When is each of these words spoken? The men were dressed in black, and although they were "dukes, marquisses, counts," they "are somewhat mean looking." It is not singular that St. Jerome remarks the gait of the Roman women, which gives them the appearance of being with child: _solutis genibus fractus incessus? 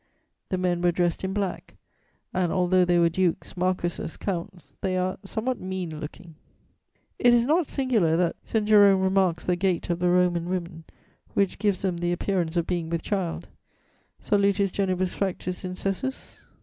The 0.49 0.57
men 0.57 0.81
were 0.81 0.91
dressed 0.91 1.23
in 1.23 1.31
black, 1.31 1.75
and 2.33 2.51
although 2.51 2.83
they 2.85 2.97
were 2.97 3.07
"dukes, 3.07 3.55
marquisses, 3.55 4.17
counts," 4.17 4.73
they 4.81 4.97
"are 4.97 5.19
somewhat 5.23 5.59
mean 5.59 5.99
looking." 5.99 6.33
It 7.19 7.35
is 7.35 7.45
not 7.45 7.67
singular 7.67 8.17
that 8.17 8.35
St. 8.43 8.67
Jerome 8.67 9.01
remarks 9.01 9.45
the 9.45 9.55
gait 9.55 9.91
of 9.91 9.99
the 9.99 10.09
Roman 10.09 10.49
women, 10.49 10.85
which 11.35 11.59
gives 11.59 11.83
them 11.83 11.97
the 11.97 12.13
appearance 12.13 12.57
of 12.57 12.65
being 12.65 12.89
with 12.89 13.03
child: 13.03 13.47
_solutis 14.19 14.71
genibus 14.71 15.13
fractus 15.15 15.63
incessus? 15.63 16.39